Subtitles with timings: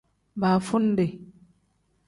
[0.39, 1.07] Baavundi.